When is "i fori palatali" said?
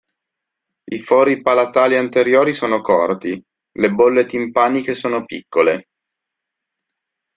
0.85-1.95